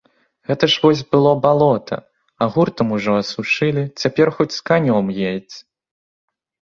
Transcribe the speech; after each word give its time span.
Гэта 0.51 0.63
ж 0.75 0.79
вось 0.83 1.01
было 1.15 1.33
балота, 1.43 1.97
а 2.41 2.47
гуртам 2.55 2.87
ужо 2.95 3.11
асушылі, 3.23 3.83
цяпер 4.05 4.27
хоць 4.39 4.49
з 4.57 4.61
канём 4.71 5.05
едзь. 5.33 5.57